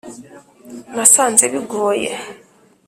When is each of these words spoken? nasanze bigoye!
nasanze 0.95 1.43
bigoye! 1.53 2.11